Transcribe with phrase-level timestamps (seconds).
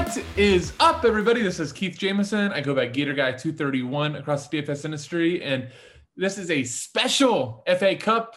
[0.00, 1.42] What is up, everybody?
[1.42, 2.52] This is Keith Jameson.
[2.52, 5.68] I go by Gator Guy 231 across the DFS industry, and
[6.16, 8.34] this is a special FA Cup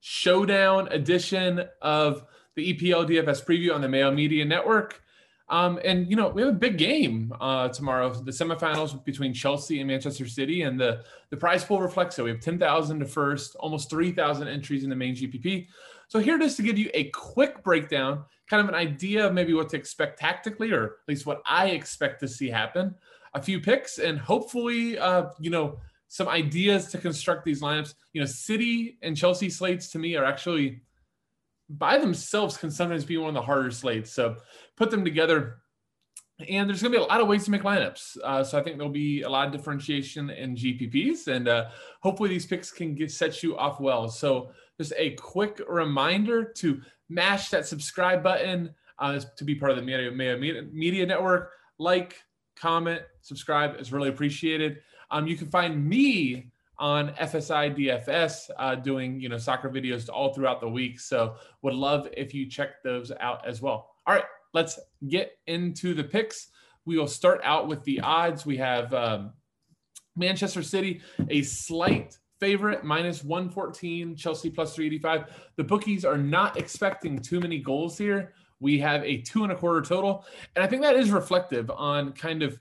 [0.00, 2.24] showdown edition of
[2.56, 5.00] the EPL DFS preview on the Mayo Media Network.
[5.48, 9.80] Um, and you know we have a big game uh, tomorrow, the semifinals between Chelsea
[9.80, 12.22] and Manchester City, and the the prize pool reflects it.
[12.22, 15.66] We have ten thousand to first, almost three thousand entries in the main GPP.
[16.08, 19.32] So here it is to give you a quick breakdown kind of an idea of
[19.32, 22.94] maybe what to expect tactically, or at least what I expect to see happen.
[23.34, 27.94] A few picks, and hopefully, uh, you know, some ideas to construct these lineups.
[28.12, 30.82] You know, City and Chelsea slates to me are actually
[31.78, 34.12] by themselves can sometimes be one of the harder slates.
[34.12, 34.36] So
[34.76, 35.58] put them together,
[36.48, 38.16] and there's going to be a lot of ways to make lineups.
[38.22, 41.66] Uh, so I think there'll be a lot of differentiation in GPPs, and uh,
[42.00, 44.08] hopefully these picks can get set you off well.
[44.08, 49.76] So just a quick reminder to mash that subscribe button uh, to be part of
[49.76, 51.52] the Media, Media, Media Network.
[51.78, 52.16] Like,
[52.56, 54.78] comment, subscribe is really appreciated.
[55.10, 60.32] Um, you can find me on FSI DFS uh, doing you know soccer videos all
[60.32, 61.00] throughout the week.
[61.00, 63.90] So would love if you check those out as well.
[64.06, 66.48] All right, let's get into the picks.
[66.84, 68.44] We will start out with the odds.
[68.44, 69.32] We have um,
[70.16, 75.50] Manchester City, a slight favorite minus 114, Chelsea plus 385.
[75.56, 78.34] The bookies are not expecting too many goals here.
[78.60, 80.24] We have a two and a quarter total.
[80.54, 82.60] And I think that is reflective on kind of,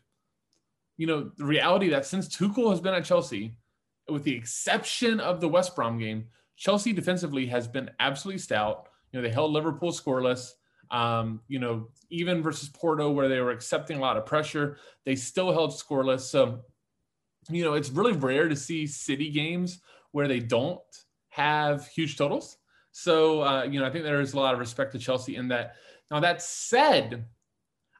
[0.97, 3.55] you know, the reality that since Tuchel has been at Chelsea,
[4.09, 8.89] with the exception of the West Brom game, Chelsea defensively has been absolutely stout.
[9.11, 10.51] You know, they held Liverpool scoreless.
[10.91, 15.15] Um, you know, even versus Porto, where they were accepting a lot of pressure, they
[15.15, 16.21] still held scoreless.
[16.21, 16.63] So
[17.49, 19.79] you know, it's really rare to see city games
[20.11, 20.79] where they don't
[21.29, 22.57] have huge totals.
[22.91, 25.47] So, uh, you know, I think there is a lot of respect to Chelsea in
[25.49, 25.75] that.
[26.11, 27.25] Now, that said,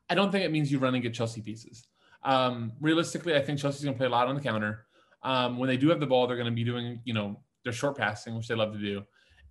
[0.09, 1.87] I don't think it means you run and get Chelsea pieces.
[2.23, 4.85] Um, realistically, I think Chelsea's going to play a lot on the counter.
[5.23, 7.73] Um, when they do have the ball, they're going to be doing, you know, their
[7.73, 9.03] short passing, which they love to do.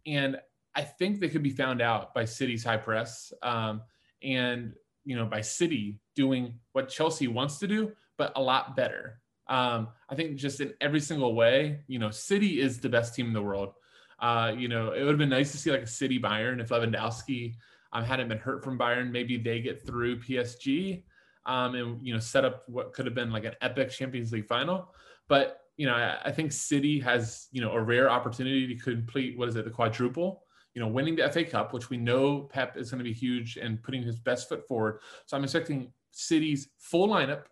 [0.06, 0.36] And
[0.74, 3.82] I think they could be found out by City's high press um,
[4.22, 4.74] and,
[5.04, 9.20] you know, by City doing what Chelsea wants to do, but a lot better.
[9.48, 13.26] Um, I think just in every single way, you know, City is the best team
[13.26, 13.74] in the world.
[14.18, 16.68] Uh, you know, it would have been nice to see like a City Bayern if
[16.68, 17.54] Lewandowski
[17.92, 19.10] um, hadn't been hurt from Bayern.
[19.10, 21.02] Maybe they get through PSG
[21.46, 24.46] um, and you know set up what could have been like an epic Champions League
[24.46, 24.94] final.
[25.28, 29.38] But you know, I, I think City has you know a rare opportunity to complete
[29.38, 30.44] what is it the quadruple.
[30.74, 33.58] You know, winning the FA Cup, which we know Pep is going to be huge
[33.58, 35.00] and putting his best foot forward.
[35.26, 37.42] So I'm expecting City's full lineup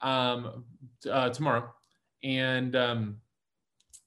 [0.00, 0.64] um,
[1.10, 1.70] uh, tomorrow,
[2.22, 3.16] and um,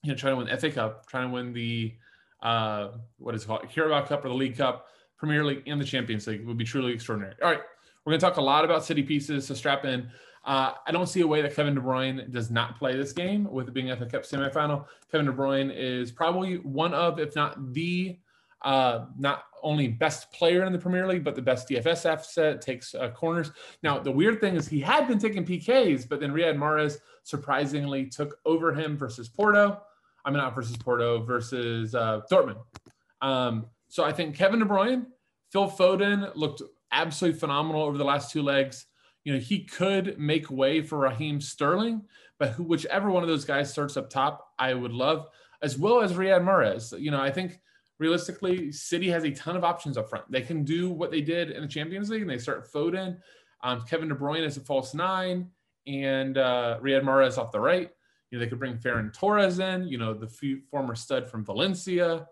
[0.04, 1.94] you know, trying to win FA Cup, trying to win the
[2.42, 4.88] uh, what is it called Carabao Cup or the League Cup,
[5.18, 7.36] Premier League, and the Champions League it would be truly extraordinary.
[7.42, 7.62] All right,
[8.06, 10.10] we're going to talk a lot about city pieces, so strap in.
[10.46, 13.50] Uh, I don't see a way that Kevin De Bruyne does not play this game
[13.52, 14.86] with it being FA Cup semifinal.
[15.12, 18.20] Kevin De Bruyne is probably one of, if not the
[18.62, 22.94] uh, not only best player in the Premier League, but the best DFS asset, takes
[22.94, 23.52] uh, corners.
[23.82, 28.06] Now, the weird thing is he had been taking PKs, but then Riyad Mahrez surprisingly
[28.06, 29.82] took over him versus Porto.
[30.24, 32.58] I mean, not versus Porto, versus uh, Dortmund.
[33.22, 35.06] Um, so I think Kevin De Bruyne,
[35.52, 38.86] Phil Foden looked absolutely phenomenal over the last two legs.
[39.26, 42.04] You know, he could make way for Raheem Sterling,
[42.40, 45.28] but who, whichever one of those guys starts up top, I would love,
[45.62, 46.98] as well as Riyad Mahrez.
[46.98, 47.60] You know, I think–
[48.00, 50.30] realistically, City has a ton of options up front.
[50.30, 53.18] They can do what they did in the Champions League, and they start Foden,
[53.64, 55.50] um, Kevin De Bruyne as a false nine,
[55.88, 57.90] and uh, Riyad Mahrez off the right.
[58.30, 59.88] You know, they could bring Ferran Torres in.
[59.88, 60.28] You know, the
[60.70, 62.28] former stud from Valencia.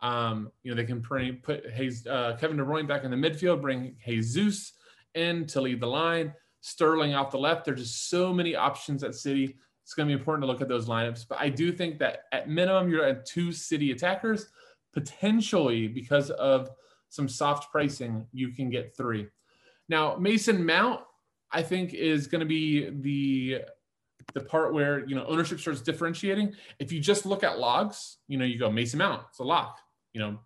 [0.00, 3.60] Um, you know, they can put Hayes, uh, Kevin De Bruyne back in the midfield,
[3.60, 4.74] bring Jesus
[5.18, 6.32] in to lead the line.
[6.60, 7.64] Sterling off the left.
[7.64, 9.56] There's just so many options at City.
[9.84, 11.26] It's going to be important to look at those lineups.
[11.28, 14.48] But I do think that at minimum, you're at two City attackers
[14.92, 16.70] potentially because of
[17.08, 19.26] some soft pricing, you can get three.
[19.88, 21.00] Now, Mason Mount,
[21.50, 23.62] I think, is going to be the
[24.34, 26.54] the part where you know ownership starts differentiating.
[26.78, 29.78] If you just look at logs, you know, you go Mason Mount, it's a lock,
[30.12, 30.38] you know.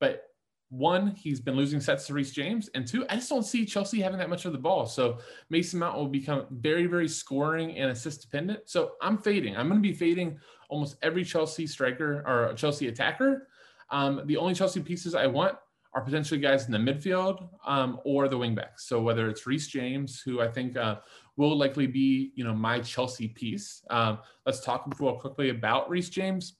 [0.00, 0.24] But
[0.70, 4.00] one, he's been losing sets to Reece James, and two, I just don't see Chelsea
[4.00, 4.86] having that much of the ball.
[4.86, 5.18] So
[5.50, 8.60] Mason Mount will become very, very scoring and assist dependent.
[8.66, 9.56] So I'm fading.
[9.56, 10.38] I'm going to be fading
[10.68, 13.48] almost every Chelsea striker or Chelsea attacker
[13.90, 15.56] um, the only Chelsea pieces I want
[15.94, 18.80] are potentially guys in the midfield um, or the wingbacks.
[18.80, 20.96] So whether it's Reece James, who I think uh,
[21.36, 23.82] will likely be, you know, my Chelsea piece.
[23.88, 26.56] Um, let's talk real quickly about Reece James.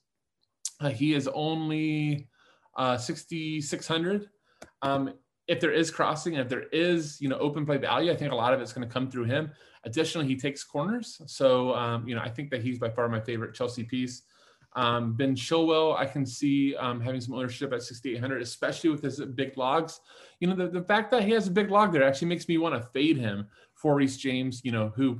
[0.81, 2.28] Uh, he is only
[2.79, 4.29] uh, 6,600.
[4.81, 5.13] Um,
[5.47, 8.35] if there is crossing, if there is, you know, open play value, I think a
[8.35, 9.51] lot of it's going to come through him.
[9.83, 11.21] Additionally, he takes corners.
[11.25, 14.23] So, um, you know, I think that he's by far my favorite Chelsea piece.
[14.75, 19.19] Um, ben Chilwell, I can see um, having some ownership at 6,800, especially with his
[19.19, 19.99] big logs.
[20.39, 22.57] You know, the, the fact that he has a big log there actually makes me
[22.57, 25.19] want to fade him for Reece James, you know, who,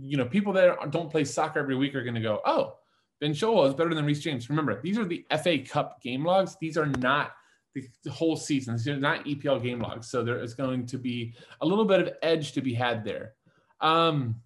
[0.00, 2.77] you know, people that don't play soccer every week are going to go, oh,
[3.20, 4.48] Ben Chilwell is better than Reece James.
[4.48, 6.56] Remember, these are the FA Cup game logs.
[6.60, 7.32] These are not
[7.74, 8.76] the, the whole season.
[8.76, 10.08] These are not EPL game logs.
[10.08, 13.34] So there is going to be a little bit of edge to be had there.
[13.80, 14.36] Um,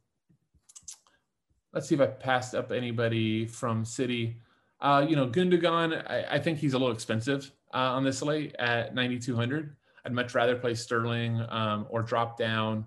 [1.73, 4.41] let's see if I passed up anybody from City.
[4.81, 8.55] Uh, you know, Gundogan, I, I, think he's a little expensive uh, on this slate
[8.59, 9.77] at 9,200.
[10.05, 12.87] I'd much rather play Sterling um, or drop down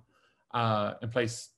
[0.53, 1.49] uh, and place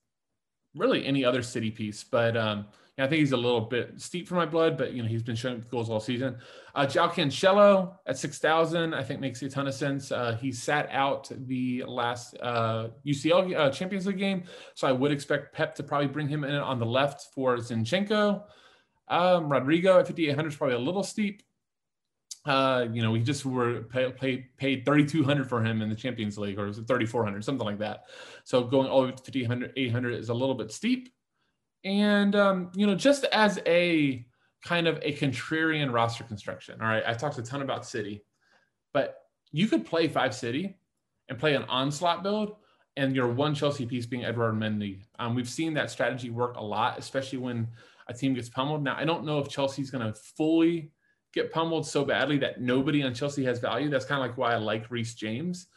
[0.76, 2.04] really any other City piece.
[2.04, 5.04] But um, yeah, I think he's a little bit steep for my blood, but you
[5.04, 6.38] know he's been showing goals all season.
[6.74, 10.12] Uh, João Cancelo at six thousand, I think makes a ton of sense.
[10.12, 15.12] Uh, he sat out the last uh, UCL uh, Champions League game, so I would
[15.12, 18.44] expect Pep to probably bring him in on the left for Zinchenko.
[19.10, 21.44] Um, Rodrigo at 5,800 is probably a little steep.
[22.46, 26.38] Uh, you know, we just were pay, pay, paid 3,200 for him in the Champions
[26.38, 28.06] League, or was it 3,400, something like that.
[28.44, 31.10] So going all the way to 5,800, 800 is a little bit steep.
[31.84, 34.26] And, um, you know, just as a
[34.64, 38.24] kind of a contrarian roster construction, all right, I talked a ton about City,
[38.94, 39.18] but
[39.52, 40.76] you could play five City
[41.30, 42.56] and play an onslaught build
[42.98, 45.04] and your one Chelsea piece being Edward Mendy.
[45.20, 47.68] Um, we've seen that strategy work a lot, especially when
[48.08, 48.84] a team gets pummeled.
[48.84, 50.92] Now, I don't know if Chelsea's going to fully
[51.34, 53.90] get pummeled so badly that nobody on Chelsea has value.
[53.90, 55.68] That's kind of like why I like Reece James.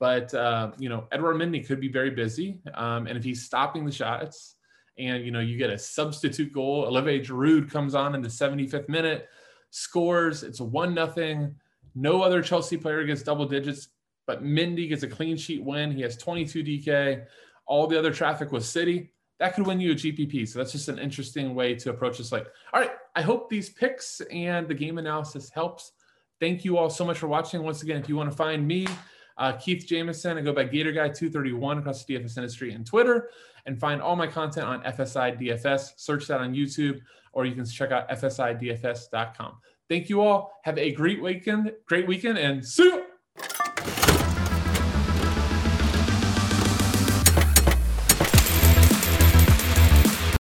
[0.00, 2.58] But, uh, you know, Edward Mendy could be very busy.
[2.74, 4.56] Um, and if he's stopping the shots,
[4.98, 6.84] and you know you get a substitute goal.
[6.86, 9.28] Olivier Giroud comes on in the 75th minute,
[9.70, 10.42] scores.
[10.42, 11.54] It's a one nothing.
[11.94, 13.88] No other Chelsea player gets double digits,
[14.26, 15.92] but Mendy gets a clean sheet win.
[15.92, 17.24] He has 22 DK.
[17.66, 19.12] All the other traffic was City.
[19.38, 20.48] That could win you a GPP.
[20.48, 22.32] So that's just an interesting way to approach this.
[22.32, 25.92] Like, all right, I hope these picks and the game analysis helps.
[26.40, 27.62] Thank you all so much for watching.
[27.62, 28.86] Once again, if you want to find me,
[29.36, 30.38] uh, Keith Jameson.
[30.38, 33.30] I go by Gator Guy 231 across the DFS industry and Twitter,
[33.66, 35.92] and find all my content on FSI DFS.
[35.96, 37.00] Search that on YouTube,
[37.32, 39.56] or you can check out FSIDFS.com.
[39.88, 40.52] Thank you all.
[40.64, 41.72] Have a great weekend.
[41.86, 43.03] Great weekend, and see.